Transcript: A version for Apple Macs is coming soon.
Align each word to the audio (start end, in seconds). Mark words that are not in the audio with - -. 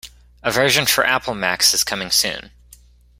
A 0.41 0.49
version 0.49 0.87
for 0.87 1.05
Apple 1.05 1.35
Macs 1.35 1.75
is 1.75 1.83
coming 1.83 2.09
soon. 2.09 2.49